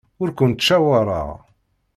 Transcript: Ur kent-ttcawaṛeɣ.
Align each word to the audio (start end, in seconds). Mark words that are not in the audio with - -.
Ur 0.21 0.29
kent-ttcawaṛeɣ. 0.37 1.29